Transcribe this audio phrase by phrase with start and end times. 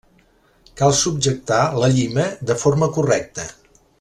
[0.81, 3.49] Cal subjectar la llima de forma correcta.